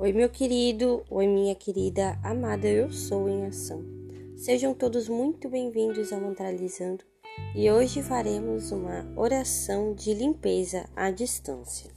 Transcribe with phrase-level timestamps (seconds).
[0.00, 3.84] Oi, meu querido, oi, minha querida amada, eu sou em ação.
[4.34, 7.04] Sejam todos muito bem-vindos ao Mantralizando
[7.54, 11.90] e hoje faremos uma oração de limpeza à distância.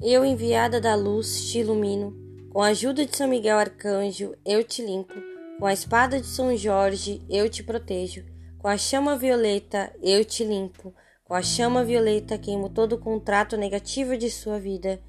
[0.00, 2.12] Eu, enviada da luz, te ilumino,
[2.50, 5.14] com a ajuda de São Miguel Arcanjo, eu te limpo,
[5.60, 8.24] com a espada de São Jorge, eu te protejo,
[8.58, 10.92] com a chama violeta, eu te limpo,
[11.22, 15.00] com a chama violeta, queimo todo o contrato negativo de sua vida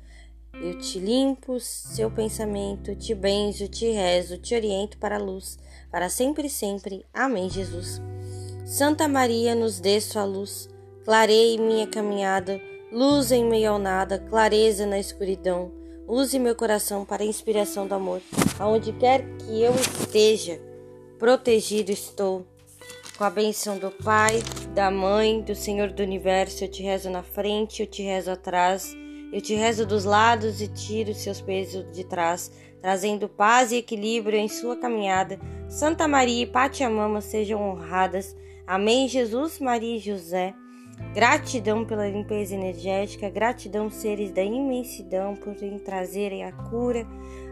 [0.61, 5.57] eu te limpo seu pensamento, te benzo, te rezo, te oriento para a luz,
[5.91, 7.05] para sempre e sempre.
[7.13, 8.01] Amém, Jesus.
[8.65, 10.67] Santa Maria, nos dê sua luz,
[11.05, 12.59] clareie minha caminhada,
[12.91, 15.71] luz em meio ao nada, clareza na escuridão.
[16.07, 18.21] Use meu coração para a inspiração do amor.
[18.59, 20.59] Aonde quer que eu esteja,
[21.19, 22.45] protegido estou.
[23.17, 24.41] Com a benção do Pai,
[24.73, 28.95] da Mãe, do Senhor do Universo, eu te rezo na frente, eu te rezo atrás.
[29.31, 32.49] Eu te rezo dos lados e tiro seus pesos de trás,
[32.81, 35.37] trazendo paz e equilíbrio em sua caminhada.
[35.67, 38.35] Santa Maria e Pátia Mama sejam honradas.
[38.65, 40.53] Amém, Jesus, Maria e José.
[41.13, 47.05] Gratidão pela limpeza energética, gratidão, seres da imensidão, por trazerem a cura,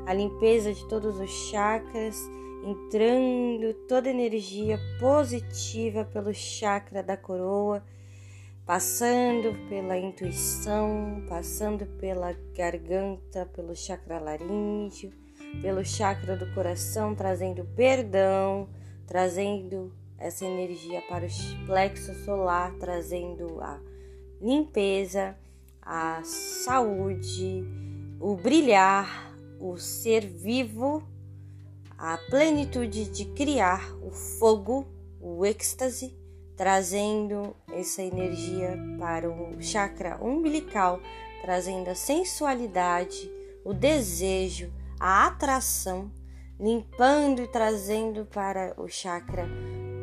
[0.06, 2.18] a limpeza de todos os chakras,
[2.64, 7.84] entrando toda energia positiva pelo chakra da coroa
[8.66, 15.12] passando pela intuição, passando pela garganta, pelo chakra laríngeo,
[15.62, 18.68] pelo chakra do coração, trazendo perdão,
[19.06, 23.80] trazendo essa energia para o plexo solar, trazendo a
[24.42, 25.38] limpeza,
[25.80, 27.64] a saúde,
[28.20, 31.04] o brilhar, o ser vivo,
[31.98, 34.88] a plenitude de criar, o fogo,
[35.22, 36.25] o êxtase
[36.56, 41.00] trazendo essa energia para o chakra umbilical,
[41.42, 43.32] trazendo a sensualidade,
[43.64, 46.12] o desejo, a atração,
[46.60, 49.48] limpando e trazendo para o chakra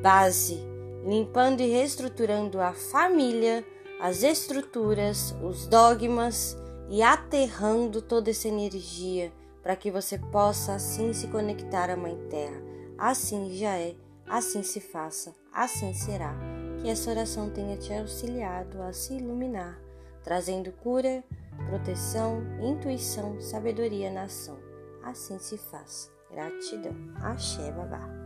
[0.02, 0.60] base,
[1.06, 3.64] limpando e reestruturando a família,
[4.00, 6.56] as estruturas, os dogmas
[6.88, 9.32] e aterrando toda essa energia
[9.62, 12.60] para que você possa assim se conectar à Mãe Terra.
[12.98, 13.94] Assim já é
[14.26, 16.51] assim se faça, assim será.
[16.82, 19.80] Que essa oração tenha te auxiliado a se iluminar,
[20.24, 21.22] trazendo cura,
[21.68, 24.58] proteção, intuição, sabedoria na ação.
[25.04, 26.10] Assim se faça.
[26.28, 26.94] Gratidão.
[27.22, 28.21] Axé, babá.